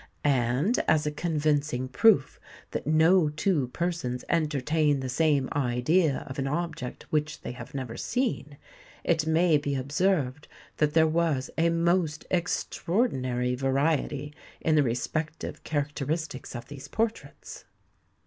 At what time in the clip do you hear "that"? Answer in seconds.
2.71-2.87, 10.77-10.95